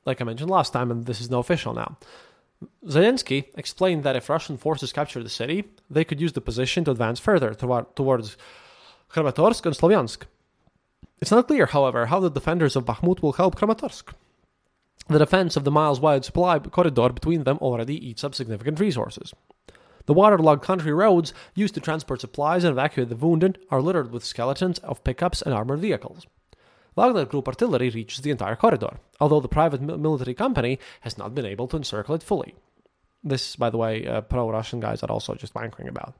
Like 0.04 0.20
I 0.20 0.24
mentioned 0.24 0.50
last 0.50 0.72
time, 0.72 0.90
and 0.90 1.06
this 1.06 1.20
is 1.20 1.30
now 1.30 1.38
official 1.38 1.74
now. 1.74 1.98
Zelensky 2.84 3.46
explained 3.54 4.02
that 4.04 4.16
if 4.16 4.28
Russian 4.28 4.56
forces 4.56 4.92
capture 4.92 5.22
the 5.22 5.28
city, 5.28 5.64
they 5.88 6.04
could 6.04 6.20
use 6.20 6.32
the 6.32 6.40
position 6.40 6.84
to 6.84 6.90
advance 6.90 7.20
further 7.20 7.54
toward, 7.54 7.94
towards 7.94 8.36
Kramatorsk 9.10 9.64
and 9.66 9.76
Slovyansk. 9.76 10.22
It's 11.20 11.30
not 11.30 11.48
clear, 11.48 11.66
however, 11.66 12.06
how 12.06 12.20
the 12.20 12.30
defenders 12.30 12.76
of 12.76 12.84
Bakhmut 12.84 13.22
will 13.22 13.32
help 13.32 13.56
Kramatorsk. 13.56 14.12
The 15.08 15.18
defense 15.18 15.56
of 15.56 15.64
the 15.64 15.70
miles 15.70 16.00
wide 16.00 16.24
supply 16.24 16.58
corridor 16.58 17.10
between 17.10 17.44
them 17.44 17.58
already 17.58 17.96
eats 18.06 18.24
up 18.24 18.34
significant 18.34 18.78
resources. 18.78 19.32
The 20.06 20.14
waterlogged 20.14 20.62
country 20.62 20.92
roads 20.92 21.34
used 21.54 21.74
to 21.74 21.80
transport 21.80 22.20
supplies 22.20 22.64
and 22.64 22.72
evacuate 22.72 23.08
the 23.08 23.16
wounded 23.16 23.58
are 23.70 23.82
littered 23.82 24.10
with 24.10 24.24
skeletons 24.24 24.78
of 24.80 25.04
pickups 25.04 25.42
and 25.42 25.54
armored 25.54 25.80
vehicles. 25.80 26.26
Wagner 26.98 27.26
Group 27.26 27.46
artillery 27.46 27.90
reaches 27.90 28.22
the 28.22 28.32
entire 28.32 28.56
corridor, 28.56 28.98
although 29.20 29.38
the 29.38 29.46
private 29.46 29.80
military 29.80 30.34
company 30.34 30.80
has 31.02 31.16
not 31.16 31.32
been 31.32 31.46
able 31.46 31.68
to 31.68 31.76
encircle 31.76 32.16
it 32.16 32.24
fully. 32.24 32.56
This, 33.22 33.54
by 33.54 33.70
the 33.70 33.76
way, 33.76 34.04
uh, 34.04 34.20
pro 34.22 34.50
Russian 34.50 34.80
guys 34.80 35.04
are 35.04 35.10
also 35.10 35.36
just 35.36 35.54
wankering 35.54 35.88
about. 35.88 36.16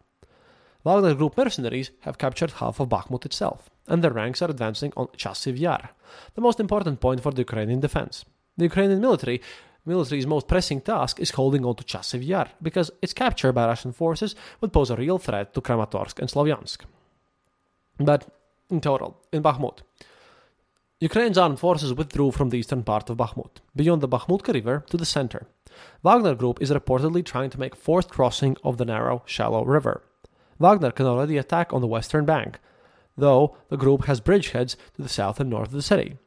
Wagner 0.84 1.14
Group 1.14 1.36
mercenaries 1.36 1.90
have 2.02 2.18
captured 2.18 2.52
half 2.52 2.78
of 2.78 2.88
Bakhmut 2.88 3.26
itself, 3.26 3.68
and 3.88 4.04
their 4.04 4.12
ranks 4.12 4.40
are 4.40 4.50
advancing 4.50 4.92
on 4.96 5.08
Chasiv 5.16 5.58
Yar, 5.58 5.90
the 6.36 6.40
most 6.40 6.60
important 6.60 7.00
point 7.00 7.22
for 7.22 7.32
the 7.32 7.42
Ukrainian 7.42 7.80
defense. 7.80 8.24
The 8.56 8.66
Ukrainian 8.70 9.00
military 9.00 9.42
military's 9.84 10.28
most 10.28 10.46
pressing 10.46 10.80
task 10.80 11.18
is 11.18 11.32
holding 11.32 11.64
on 11.64 11.74
to 11.74 11.82
Chasiv 11.82 12.24
Yar, 12.24 12.50
because 12.62 12.92
its 13.02 13.14
capture 13.14 13.52
by 13.52 13.66
Russian 13.66 13.90
forces 13.90 14.36
would 14.60 14.72
pose 14.72 14.90
a 14.90 14.96
real 14.96 15.18
threat 15.18 15.54
to 15.54 15.60
Kramatorsk 15.60 16.20
and 16.20 16.28
Slavyansk. 16.28 16.82
But 17.98 18.28
in 18.70 18.80
total, 18.80 19.16
in 19.32 19.42
Bakhmut, 19.42 19.78
Ukraine's 21.00 21.38
armed 21.38 21.60
forces 21.60 21.94
withdrew 21.94 22.32
from 22.32 22.48
the 22.48 22.58
eastern 22.58 22.82
part 22.82 23.08
of 23.08 23.18
Bakhmut, 23.18 23.60
beyond 23.76 24.00
the 24.00 24.08
Bakhmutka 24.08 24.52
River 24.52 24.84
to 24.90 24.96
the 24.96 25.06
center. 25.06 25.46
Wagner 26.02 26.34
Group 26.34 26.60
is 26.60 26.72
reportedly 26.72 27.24
trying 27.24 27.50
to 27.50 27.60
make 27.60 27.76
forced 27.76 28.08
crossing 28.08 28.56
of 28.64 28.78
the 28.78 28.84
narrow, 28.84 29.22
shallow 29.24 29.64
river. 29.64 30.02
Wagner 30.58 30.90
can 30.90 31.06
already 31.06 31.36
attack 31.36 31.72
on 31.72 31.80
the 31.80 31.86
western 31.86 32.24
bank, 32.24 32.58
though 33.16 33.56
the 33.68 33.76
group 33.76 34.06
has 34.06 34.20
bridgeheads 34.20 34.74
to 34.96 35.02
the 35.02 35.08
south 35.08 35.38
and 35.38 35.48
north 35.48 35.68
of 35.68 35.74
the 35.74 35.82
city. 35.82 36.18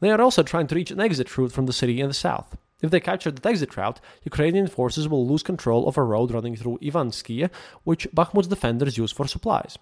They 0.00 0.10
are 0.10 0.22
also 0.22 0.42
trying 0.42 0.68
to 0.68 0.74
reach 0.74 0.90
an 0.90 1.00
exit 1.00 1.36
route 1.36 1.52
from 1.52 1.66
the 1.66 1.74
city 1.74 2.00
in 2.00 2.08
the 2.08 2.14
south. 2.14 2.56
If 2.82 2.90
they 2.90 3.00
capture 3.00 3.30
that 3.30 3.44
exit 3.44 3.76
route, 3.76 4.00
Ukrainian 4.24 4.68
forces 4.68 5.06
will 5.06 5.26
lose 5.26 5.42
control 5.42 5.86
of 5.86 5.98
a 5.98 6.02
road 6.02 6.30
running 6.30 6.56
through 6.56 6.78
Ivanskia, 6.80 7.50
which 7.84 8.08
Bakhmut's 8.14 8.48
defenders 8.48 8.96
use 8.96 9.12
for 9.12 9.26
supplies. 9.26 9.76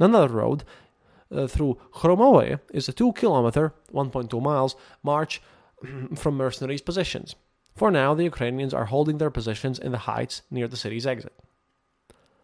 Another 0.00 0.28
road 0.28 0.64
uh, 1.30 1.46
through 1.46 1.78
Khromovoye 1.94 2.60
is 2.72 2.88
a 2.88 2.92
2 2.92 3.12
kilometer, 3.12 3.72
1.2 3.92 4.42
miles, 4.42 4.76
march 5.02 5.40
from 6.14 6.36
mercenaries' 6.36 6.82
positions. 6.82 7.34
For 7.74 7.90
now, 7.90 8.14
the 8.14 8.24
Ukrainians 8.24 8.74
are 8.74 8.86
holding 8.86 9.18
their 9.18 9.30
positions 9.30 9.78
in 9.78 9.92
the 9.92 9.98
heights 9.98 10.42
near 10.50 10.68
the 10.68 10.76
city's 10.76 11.06
exit. 11.06 11.32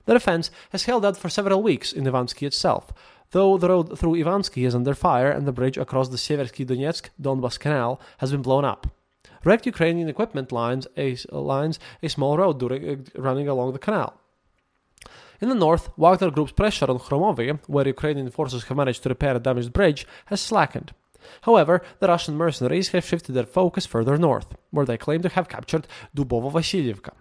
The 0.06 0.14
defense 0.14 0.50
has 0.70 0.84
held 0.84 1.04
out 1.04 1.16
for 1.16 1.28
several 1.28 1.62
weeks 1.62 1.92
in 1.92 2.04
Ivansky 2.04 2.46
itself, 2.46 2.92
though 3.32 3.58
the 3.58 3.68
road 3.68 3.98
through 3.98 4.14
Ivansky 4.14 4.64
is 4.64 4.74
under 4.74 4.94
fire 4.94 5.30
and 5.30 5.46
the 5.46 5.52
bridge 5.52 5.76
across 5.76 6.08
the 6.08 6.16
Seversky 6.16 6.64
Donetsk 6.64 7.08
Donbas 7.20 7.58
Canal 7.58 8.00
has 8.18 8.30
been 8.30 8.42
blown 8.42 8.64
up. 8.64 8.86
Wrecked 9.44 9.66
Ukrainian 9.66 10.08
equipment 10.08 10.52
lines 10.52 10.86
a, 10.96 11.16
lines 11.30 11.78
a 12.02 12.08
small 12.08 12.38
road 12.38 12.58
during, 12.58 12.88
uh, 12.88 12.96
running 13.20 13.48
along 13.48 13.72
the 13.72 13.78
canal. 13.78 14.20
In 15.40 15.48
the 15.48 15.54
north, 15.54 15.90
Wagner 15.96 16.30
Group's 16.30 16.52
pressure 16.52 16.90
on 16.90 16.98
Khromovy, 16.98 17.58
where 17.66 17.86
Ukrainian 17.86 18.30
forces 18.30 18.64
have 18.64 18.76
managed 18.76 19.02
to 19.02 19.10
repair 19.10 19.36
a 19.36 19.38
damaged 19.38 19.72
bridge, 19.72 20.06
has 20.26 20.40
slackened. 20.40 20.92
However, 21.42 21.82
the 22.00 22.08
Russian 22.08 22.36
mercenaries 22.36 22.88
have 22.88 23.04
shifted 23.04 23.32
their 23.32 23.44
focus 23.44 23.84
further 23.84 24.16
north, 24.16 24.54
where 24.70 24.86
they 24.86 24.96
claim 24.96 25.22
to 25.22 25.28
have 25.30 25.48
captured 25.48 25.86
Dubovo 26.16 26.50
Vasilievka. 26.50 27.12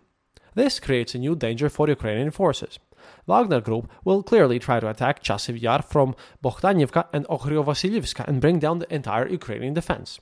This 0.53 0.79
creates 0.79 1.15
a 1.15 1.19
new 1.19 1.35
danger 1.35 1.69
for 1.69 1.89
Ukrainian 1.89 2.31
forces. 2.31 2.79
Wagner 3.27 3.61
Group 3.61 3.89
will 4.03 4.23
clearly 4.23 4.59
try 4.59 4.79
to 4.79 4.89
attack 4.89 5.21
Chasiv 5.21 5.61
Yar 5.61 5.81
from 5.81 6.15
Bohdanivka 6.43 7.07
and 7.11 7.27
Orikhovo-Vasylivka 7.27 8.27
and 8.27 8.39
bring 8.39 8.59
down 8.59 8.79
the 8.79 8.93
entire 8.93 9.27
Ukrainian 9.27 9.73
defense. 9.73 10.19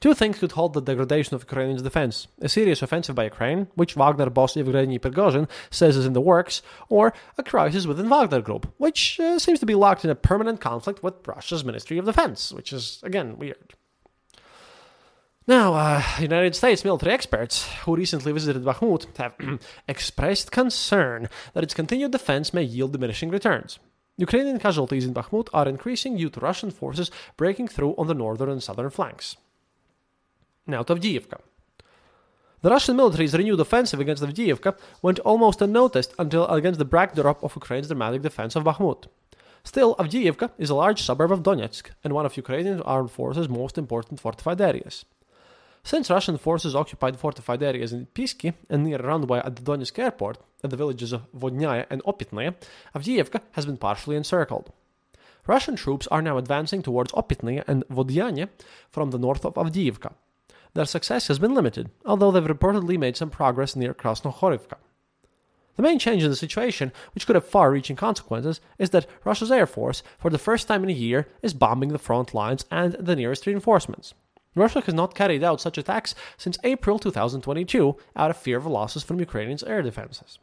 Two 0.00 0.14
things 0.14 0.38
could 0.38 0.52
halt 0.52 0.74
the 0.74 0.80
degradation 0.80 1.34
of 1.34 1.42
Ukrainian 1.42 1.82
defense 1.82 2.28
a 2.40 2.48
serious 2.48 2.82
offensive 2.82 3.16
by 3.16 3.24
Ukraine, 3.24 3.66
which 3.74 3.96
Wagner 3.96 4.30
boss 4.30 4.56
Yevgeny 4.56 4.98
Prigozhin 4.98 5.48
says 5.70 5.96
is 5.96 6.06
in 6.06 6.12
the 6.12 6.20
works, 6.20 6.62
or 6.88 7.12
a 7.36 7.42
crisis 7.42 7.86
within 7.86 8.08
Wagner 8.08 8.40
Group, 8.40 8.72
which 8.78 9.18
uh, 9.18 9.38
seems 9.38 9.58
to 9.60 9.66
be 9.66 9.74
locked 9.74 10.04
in 10.04 10.10
a 10.10 10.14
permanent 10.14 10.60
conflict 10.60 11.02
with 11.02 11.26
Russia's 11.26 11.64
Ministry 11.64 11.98
of 11.98 12.04
Defense, 12.04 12.52
which 12.52 12.72
is, 12.72 13.00
again, 13.02 13.38
weird. 13.38 13.74
Now, 15.48 15.74
uh, 15.74 16.02
United 16.20 16.54
States 16.54 16.84
military 16.84 17.12
experts 17.12 17.66
who 17.84 17.96
recently 17.96 18.32
visited 18.32 18.64
Bakhmut 18.64 19.06
have 19.16 19.34
expressed 19.88 20.52
concern 20.52 21.28
that 21.54 21.64
its 21.64 21.74
continued 21.74 22.12
defense 22.12 22.52
may 22.52 22.62
yield 22.62 22.92
diminishing 22.92 23.30
returns. 23.30 23.78
Ukrainian 24.18 24.58
casualties 24.58 25.06
in 25.06 25.14
Bakhmut 25.14 25.48
are 25.54 25.68
increasing 25.68 26.16
due 26.16 26.28
to 26.28 26.40
Russian 26.40 26.70
forces 26.70 27.10
breaking 27.36 27.68
through 27.68 27.94
on 27.96 28.08
the 28.08 28.14
northern 28.14 28.50
and 28.50 28.62
southern 28.62 28.90
flanks. 28.90 29.36
Now 30.68 30.82
to 30.82 30.94
Avdiivka. 30.94 31.40
The 32.60 32.70
Russian 32.70 32.96
military's 32.96 33.32
renewed 33.32 33.58
offensive 33.58 34.00
against 34.00 34.22
Avdiivka 34.22 34.76
went 35.00 35.18
almost 35.20 35.62
unnoticed 35.62 36.12
until 36.18 36.46
against 36.48 36.78
the 36.78 36.84
backdrop 36.84 37.42
of 37.42 37.54
Ukraine's 37.54 37.88
dramatic 37.88 38.20
defense 38.20 38.54
of 38.54 38.64
Bakhmut. 38.64 39.06
Still, 39.64 39.96
Avdiivka 39.96 40.50
is 40.58 40.68
a 40.68 40.74
large 40.74 41.00
suburb 41.02 41.32
of 41.32 41.42
Donetsk 41.42 41.86
and 42.04 42.12
one 42.12 42.26
of 42.26 42.36
Ukrainian 42.36 42.82
armed 42.82 43.10
forces' 43.10 43.48
most 43.48 43.78
important 43.78 44.20
fortified 44.20 44.60
areas. 44.60 45.06
Since 45.84 46.10
Russian 46.10 46.36
forces 46.36 46.74
occupied 46.74 47.16
fortified 47.16 47.62
areas 47.62 47.94
in 47.94 48.08
Pisky 48.14 48.52
and 48.68 48.84
near 48.84 48.98
runway 48.98 49.38
at 49.38 49.56
the 49.56 49.62
Donetsk 49.62 49.98
airport, 49.98 50.36
at 50.62 50.68
the 50.68 50.76
villages 50.76 51.14
of 51.14 51.32
Vodnyaya 51.32 51.86
and 51.88 52.02
Opitnaya, 52.04 52.54
Avdiivka 52.94 53.40
has 53.52 53.64
been 53.64 53.78
partially 53.78 54.16
encircled. 54.16 54.70
Russian 55.46 55.76
troops 55.76 56.06
are 56.08 56.20
now 56.20 56.36
advancing 56.36 56.82
towards 56.82 57.12
Opitny 57.12 57.64
and 57.66 57.88
Vodyane 57.88 58.50
from 58.90 59.12
the 59.12 59.18
north 59.18 59.46
of 59.46 59.54
Avdiivka. 59.54 60.12
Their 60.74 60.84
success 60.84 61.28
has 61.28 61.38
been 61.38 61.54
limited, 61.54 61.90
although 62.04 62.30
they've 62.30 62.42
reportedly 62.44 62.98
made 62.98 63.16
some 63.16 63.30
progress 63.30 63.74
near 63.76 63.94
Krasnohorivka. 63.94 64.76
The 65.76 65.82
main 65.82 66.00
change 66.00 66.24
in 66.24 66.30
the 66.30 66.36
situation, 66.36 66.92
which 67.14 67.24
could 67.24 67.36
have 67.36 67.46
far 67.46 67.70
reaching 67.70 67.94
consequences, 67.94 68.60
is 68.78 68.90
that 68.90 69.06
Russia's 69.24 69.52
Air 69.52 69.66
Force, 69.66 70.02
for 70.18 70.28
the 70.28 70.36
first 70.36 70.66
time 70.66 70.82
in 70.82 70.90
a 70.90 70.92
year, 70.92 71.28
is 71.40 71.54
bombing 71.54 71.90
the 71.90 71.98
front 71.98 72.34
lines 72.34 72.64
and 72.70 72.94
the 72.94 73.14
nearest 73.14 73.46
reinforcements. 73.46 74.12
Russia 74.56 74.80
has 74.80 74.94
not 74.94 75.14
carried 75.14 75.44
out 75.44 75.60
such 75.60 75.78
attacks 75.78 76.16
since 76.36 76.58
April 76.64 76.98
2022 76.98 77.96
out 78.16 78.30
of 78.30 78.36
fear 78.36 78.56
of 78.58 78.66
losses 78.66 79.04
from 79.04 79.20
Ukraine's 79.20 79.62
air 79.62 79.82
defenses. 79.82 80.40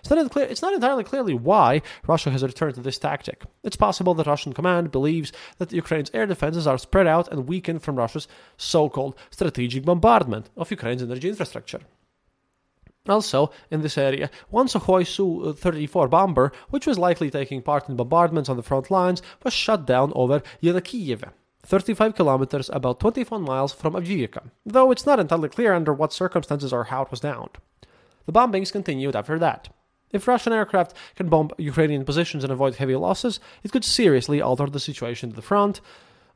It's 0.00 0.10
not, 0.10 0.30
clear, 0.30 0.46
it's 0.46 0.62
not 0.62 0.74
entirely 0.74 1.04
clearly 1.04 1.34
why 1.34 1.82
Russia 2.06 2.30
has 2.30 2.42
returned 2.42 2.74
to 2.76 2.80
this 2.80 2.98
tactic. 2.98 3.44
It's 3.62 3.76
possible 3.76 4.14
that 4.14 4.26
Russian 4.26 4.52
command 4.52 4.90
believes 4.90 5.32
that 5.58 5.72
Ukraine's 5.72 6.10
air 6.14 6.26
defenses 6.26 6.66
are 6.66 6.78
spread 6.78 7.06
out 7.06 7.28
and 7.30 7.48
weakened 7.48 7.82
from 7.82 7.96
Russia's 7.96 8.28
so 8.56 8.88
called 8.88 9.16
strategic 9.30 9.84
bombardment 9.84 10.50
of 10.56 10.70
Ukraine's 10.70 11.02
energy 11.02 11.28
infrastructure. 11.28 11.80
Also, 13.08 13.50
in 13.70 13.80
this 13.80 13.96
area, 13.96 14.30
one 14.50 14.66
Sukhoi 14.66 15.06
Su 15.06 15.44
uh, 15.44 15.52
34 15.52 16.08
bomber, 16.08 16.52
which 16.68 16.86
was 16.86 16.98
likely 16.98 17.30
taking 17.30 17.62
part 17.62 17.88
in 17.88 17.96
bombardments 17.96 18.50
on 18.50 18.56
the 18.56 18.62
front 18.62 18.90
lines, 18.90 19.22
was 19.42 19.54
shot 19.54 19.86
down 19.86 20.12
over 20.14 20.42
Yenakiieve, 20.62 21.30
35 21.62 22.14
kilometers, 22.14 22.70
about 22.70 23.00
21 23.00 23.42
miles 23.42 23.72
from 23.72 23.94
Avdiivka, 23.94 24.50
though 24.66 24.90
it's 24.90 25.06
not 25.06 25.18
entirely 25.18 25.48
clear 25.48 25.72
under 25.74 25.94
what 25.94 26.12
circumstances 26.12 26.72
or 26.72 26.84
how 26.84 27.02
it 27.02 27.10
was 27.10 27.20
downed. 27.20 27.56
The 28.26 28.32
bombings 28.32 28.72
continued 28.72 29.16
after 29.16 29.38
that. 29.38 29.70
If 30.12 30.26
Russian 30.26 30.52
aircraft 30.52 30.94
can 31.16 31.28
bomb 31.28 31.50
Ukrainian 31.58 32.04
positions 32.04 32.44
and 32.44 32.52
avoid 32.52 32.76
heavy 32.76 32.96
losses, 32.96 33.40
it 33.62 33.72
could 33.72 33.84
seriously 33.84 34.40
alter 34.40 34.66
the 34.66 34.80
situation 34.80 35.30
at 35.30 35.36
the 35.36 35.42
front. 35.42 35.80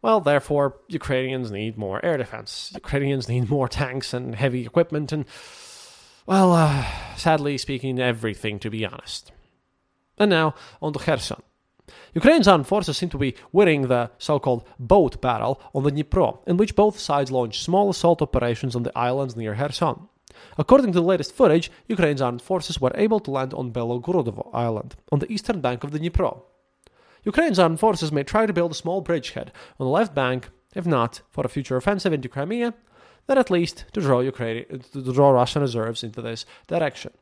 Well, 0.02 0.20
therefore, 0.20 0.76
Ukrainians 0.88 1.50
need 1.50 1.78
more 1.78 2.04
air 2.04 2.16
defense. 2.16 2.72
Ukrainians 2.74 3.28
need 3.28 3.48
more 3.48 3.68
tanks 3.68 4.12
and 4.12 4.34
heavy 4.34 4.66
equipment 4.66 5.12
and 5.12 5.24
well, 6.26 6.52
uh, 6.52 6.84
sadly 7.16 7.58
speaking, 7.58 7.98
everything, 7.98 8.60
to 8.60 8.70
be 8.70 8.86
honest. 8.86 9.32
And 10.18 10.30
now, 10.30 10.54
on 10.80 10.92
to 10.92 10.98
Kherson. 10.98 11.42
Ukraine's 12.14 12.46
armed 12.46 12.68
forces 12.68 12.96
seem 12.96 13.08
to 13.08 13.18
be 13.18 13.34
winning 13.50 13.82
the 13.82 14.10
so 14.18 14.38
called 14.38 14.64
boat 14.78 15.20
battle 15.20 15.60
on 15.74 15.82
the 15.82 15.90
Dnipro, 15.90 16.38
in 16.46 16.56
which 16.56 16.76
both 16.76 16.98
sides 16.98 17.32
launch 17.32 17.60
small 17.60 17.90
assault 17.90 18.22
operations 18.22 18.76
on 18.76 18.84
the 18.84 18.96
islands 18.96 19.36
near 19.36 19.56
Kherson. 19.56 20.08
According 20.58 20.92
to 20.92 21.00
the 21.00 21.06
latest 21.06 21.34
footage, 21.34 21.70
Ukraine's 21.86 22.22
armed 22.22 22.42
forces 22.42 22.80
were 22.80 22.92
able 22.94 23.20
to 23.20 23.30
land 23.30 23.54
on 23.54 23.72
Belogorodovo 23.72 24.50
Island, 24.52 24.96
on 25.10 25.18
the 25.18 25.30
eastern 25.32 25.60
bank 25.60 25.84
of 25.84 25.90
the 25.90 25.98
Dnipro. 25.98 26.42
Ukraine's 27.24 27.58
armed 27.58 27.80
forces 27.80 28.12
may 28.12 28.24
try 28.24 28.46
to 28.46 28.52
build 28.52 28.72
a 28.72 28.74
small 28.74 29.00
bridgehead 29.00 29.52
on 29.78 29.86
the 29.86 29.92
left 29.92 30.14
bank, 30.14 30.50
if 30.74 30.86
not 30.86 31.22
for 31.30 31.44
a 31.44 31.48
future 31.48 31.76
offensive 31.76 32.12
into 32.12 32.28
Crimea, 32.28 32.74
then 33.26 33.38
at 33.38 33.50
least 33.50 33.84
to 33.92 34.00
draw 34.00 34.20
Ukraine 34.20 34.64
to 34.92 35.12
draw 35.12 35.30
Russian 35.30 35.62
reserves 35.62 36.02
into 36.02 36.20
this 36.20 36.44
direction. 36.66 37.12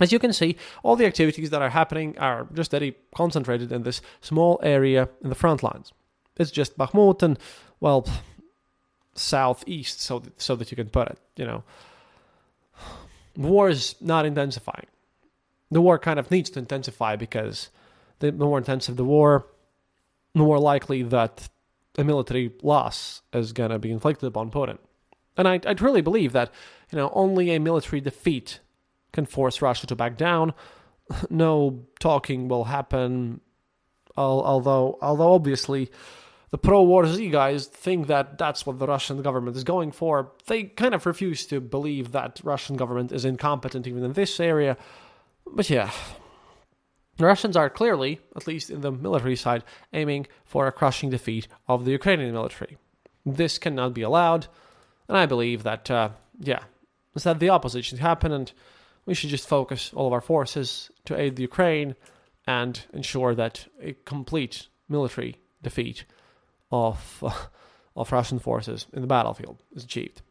As 0.00 0.10
you 0.10 0.18
can 0.18 0.32
see, 0.32 0.56
all 0.82 0.96
the 0.96 1.06
activities 1.06 1.50
that 1.50 1.62
are 1.62 1.70
happening 1.70 2.18
are 2.18 2.48
just 2.52 2.70
very 2.70 2.96
concentrated 3.14 3.70
in 3.70 3.82
this 3.82 4.00
small 4.20 4.58
area 4.62 5.08
in 5.22 5.28
the 5.28 5.36
front 5.36 5.62
lines. 5.62 5.92
It's 6.36 6.50
just 6.50 6.78
Bakhmut 6.78 7.22
and, 7.22 7.38
well, 7.78 8.08
southeast, 9.14 10.00
so 10.00 10.22
so 10.38 10.56
that 10.56 10.70
you 10.70 10.76
can 10.76 10.88
put 10.88 11.08
it. 11.08 11.18
You 11.36 11.44
know, 11.44 11.62
the 13.34 13.48
war 13.48 13.68
is 13.68 13.94
not 14.00 14.26
intensifying. 14.26 14.86
The 15.70 15.80
war 15.80 15.98
kind 15.98 16.18
of 16.18 16.30
needs 16.30 16.50
to 16.50 16.58
intensify 16.58 17.16
because 17.16 17.70
the 18.18 18.32
more 18.32 18.58
intensive 18.58 18.96
the 18.96 19.04
war, 19.04 19.46
the 20.34 20.40
more 20.40 20.58
likely 20.58 21.02
that 21.02 21.48
a 21.98 22.04
military 22.04 22.52
loss 22.62 23.22
is 23.32 23.52
going 23.52 23.70
to 23.70 23.78
be 23.78 23.90
inflicted 23.90 24.26
upon 24.26 24.50
Putin. 24.50 24.78
And 25.36 25.48
I, 25.48 25.60
I 25.66 25.74
truly 25.74 26.02
believe 26.02 26.32
that, 26.32 26.52
you 26.90 26.98
know, 26.98 27.10
only 27.14 27.50
a 27.50 27.60
military 27.60 28.00
defeat 28.00 28.60
can 29.12 29.26
force 29.26 29.62
Russia 29.62 29.86
to 29.86 29.96
back 29.96 30.16
down. 30.16 30.54
No 31.28 31.84
talking 32.00 32.48
will 32.48 32.64
happen. 32.64 33.42
Although, 34.16 34.98
although 35.02 35.34
obviously, 35.34 35.90
the 36.52 36.58
pro-war 36.58 37.06
Z 37.06 37.30
guys 37.30 37.66
think 37.66 38.08
that 38.08 38.36
that's 38.36 38.66
what 38.66 38.78
the 38.78 38.86
Russian 38.86 39.22
government 39.22 39.56
is 39.56 39.64
going 39.64 39.90
for. 39.90 40.32
They 40.46 40.64
kind 40.64 40.94
of 40.94 41.06
refuse 41.06 41.46
to 41.46 41.62
believe 41.62 42.12
that 42.12 42.40
Russian 42.44 42.76
government 42.76 43.10
is 43.10 43.24
incompetent 43.24 43.86
even 43.86 44.04
in 44.04 44.12
this 44.12 44.38
area. 44.38 44.76
But 45.46 45.70
yeah, 45.70 45.90
the 47.16 47.24
Russians 47.24 47.56
are 47.56 47.70
clearly, 47.70 48.20
at 48.36 48.46
least 48.46 48.68
in 48.68 48.82
the 48.82 48.92
military 48.92 49.34
side, 49.34 49.64
aiming 49.94 50.26
for 50.44 50.66
a 50.66 50.72
crushing 50.72 51.08
defeat 51.08 51.48
of 51.68 51.86
the 51.86 51.92
Ukrainian 51.92 52.32
military. 52.32 52.76
This 53.24 53.58
cannot 53.58 53.94
be 53.94 54.02
allowed. 54.02 54.46
And 55.08 55.16
I 55.16 55.24
believe 55.24 55.62
that, 55.62 55.90
uh, 55.90 56.10
yeah, 56.38 56.64
instead 57.14 57.40
the 57.40 57.48
opposite 57.48 57.86
should 57.86 58.00
happen, 58.00 58.30
and 58.30 58.52
we 59.06 59.14
should 59.14 59.30
just 59.30 59.48
focus 59.48 59.90
all 59.94 60.06
of 60.06 60.12
our 60.12 60.20
forces 60.20 60.90
to 61.06 61.18
aid 61.18 61.36
the 61.36 61.42
Ukraine 61.42 61.96
and 62.46 62.84
ensure 62.92 63.34
that 63.36 63.66
a 63.80 63.94
complete 64.04 64.66
military 64.86 65.36
defeat 65.62 66.04
of 66.72 67.22
uh, 67.22 67.30
of 67.96 68.10
Russian 68.10 68.38
forces 68.38 68.86
in 68.92 69.02
the 69.02 69.06
battlefield 69.06 69.58
is 69.76 69.84
achieved. 69.84 70.22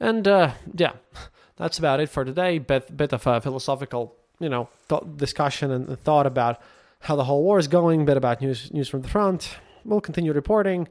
And 0.00 0.26
uh, 0.26 0.52
yeah, 0.74 0.92
that's 1.56 1.78
about 1.78 2.00
it 2.00 2.08
for 2.08 2.24
today. 2.24 2.58
Bit 2.58 2.96
bit 2.96 3.12
of 3.12 3.26
a 3.26 3.40
philosophical, 3.40 4.16
you 4.40 4.48
know, 4.48 4.68
th- 4.88 5.02
discussion 5.16 5.70
and 5.70 6.00
thought 6.00 6.26
about 6.26 6.60
how 7.00 7.14
the 7.16 7.24
whole 7.24 7.44
war 7.44 7.58
is 7.58 7.68
going. 7.68 8.04
Bit 8.06 8.16
about 8.16 8.40
news 8.40 8.72
news 8.72 8.88
from 8.88 9.02
the 9.02 9.08
front. 9.08 9.58
We'll 9.84 10.00
continue 10.00 10.32
reporting, 10.32 10.88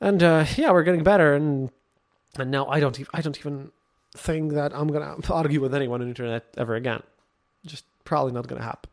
and 0.00 0.22
uh, 0.22 0.46
yeah, 0.56 0.70
we're 0.70 0.84
getting 0.84 1.04
better. 1.04 1.34
And 1.34 1.70
and 2.38 2.50
now 2.50 2.66
I 2.66 2.80
don't 2.80 2.98
even, 2.98 3.10
I 3.12 3.20
don't 3.20 3.38
even 3.38 3.72
think 4.16 4.52
that 4.52 4.72
I'm 4.74 4.88
gonna 4.88 5.16
argue 5.30 5.60
with 5.60 5.74
anyone 5.74 6.00
on 6.00 6.06
the 6.06 6.10
internet 6.10 6.44
ever 6.56 6.76
again. 6.76 7.02
Just 7.66 7.84
probably 8.04 8.32
not 8.32 8.46
gonna 8.46 8.62
happen. 8.62 8.90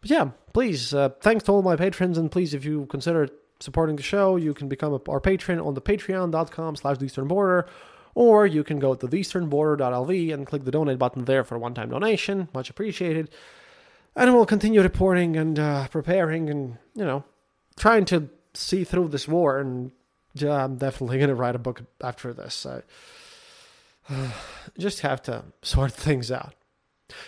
But 0.00 0.10
yeah, 0.10 0.30
please, 0.52 0.94
uh, 0.94 1.10
thanks 1.20 1.44
to 1.44 1.52
all 1.52 1.62
my 1.62 1.76
patrons, 1.76 2.18
and 2.18 2.30
please, 2.30 2.54
if 2.54 2.64
you 2.64 2.86
consider 2.86 3.28
supporting 3.60 3.96
the 3.96 4.02
show, 4.02 4.36
you 4.36 4.54
can 4.54 4.68
become 4.68 4.92
a, 4.92 5.00
our 5.10 5.20
patron 5.20 5.58
on 5.58 5.74
the 5.74 5.80
patreon.com 5.80 6.76
slash 6.76 6.98
the 6.98 7.06
eastern 7.06 7.28
border, 7.28 7.66
or 8.14 8.46
you 8.46 8.62
can 8.62 8.78
go 8.78 8.94
to 8.94 9.06
theeasternborder.lv 9.06 10.34
and 10.34 10.46
click 10.46 10.64
the 10.64 10.70
donate 10.70 10.98
button 10.98 11.24
there 11.24 11.44
for 11.44 11.56
a 11.56 11.58
one-time 11.58 11.90
donation. 11.90 12.48
Much 12.54 12.70
appreciated. 12.70 13.30
And 14.14 14.32
we'll 14.34 14.46
continue 14.46 14.80
reporting 14.82 15.36
and 15.36 15.58
uh, 15.58 15.88
preparing 15.88 16.48
and, 16.48 16.78
you 16.94 17.04
know, 17.04 17.24
trying 17.76 18.06
to 18.06 18.28
see 18.54 18.84
through 18.84 19.08
this 19.08 19.28
war 19.28 19.58
and 19.58 19.92
yeah, 20.40 20.64
I'm 20.64 20.76
definitely 20.76 21.18
going 21.18 21.28
to 21.28 21.34
write 21.34 21.54
a 21.54 21.58
book 21.58 21.82
after 22.02 22.32
this. 22.32 22.66
I 22.66 22.82
just 24.78 25.00
have 25.00 25.22
to 25.22 25.44
sort 25.62 25.92
things 25.92 26.30
out. 26.30 26.54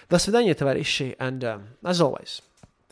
До 0.08 0.18
свидания, 0.18 0.54
товарищи, 0.54 1.14
and 1.18 1.44
um, 1.44 1.68
as 1.84 2.00
always, 2.00 2.42